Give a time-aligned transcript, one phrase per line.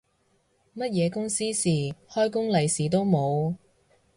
[0.73, 1.69] 乜嘢公司事，
[2.09, 3.55] 開工利是都冇